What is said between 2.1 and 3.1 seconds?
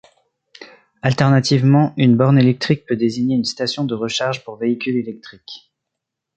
borne électrique peut